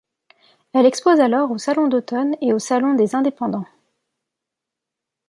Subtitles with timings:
[0.73, 3.67] Elle expose alors au Salon d'automne et au Salon des indépendants.